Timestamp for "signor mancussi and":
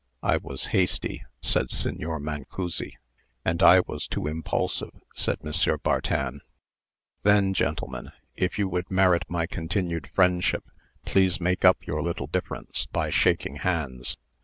1.69-3.61